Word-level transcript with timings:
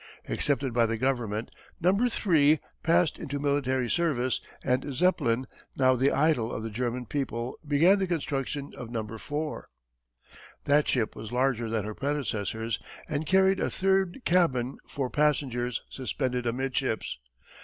Accepted 0.27 0.73
by 0.73 0.87
the 0.87 0.97
government 0.97 1.51
"No. 1.79 1.95
III." 1.95 2.59
passed 2.81 3.19
into 3.19 3.37
military 3.37 3.87
service 3.87 4.41
and 4.63 4.91
Zeppelin, 4.95 5.45
now 5.77 5.93
the 5.95 6.09
idol 6.09 6.51
of 6.51 6.63
the 6.63 6.71
German 6.71 7.05
people, 7.05 7.59
began 7.67 7.99
the 7.99 8.07
construction 8.07 8.73
of 8.75 8.89
"No. 8.89 9.01
IV." 9.01 9.65
That 10.65 10.87
ship 10.87 11.15
was 11.15 11.31
larger 11.31 11.69
than 11.69 11.85
her 11.85 11.93
predecessors 11.93 12.79
and 13.07 13.27
carried 13.27 13.59
a 13.59 13.69
third 13.69 14.21
cabin 14.25 14.79
for 14.87 15.07
passengers 15.11 15.83
suspended 15.87 16.47
amidships. 16.47 17.19